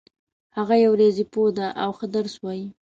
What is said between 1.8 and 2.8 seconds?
او ښه درس وایي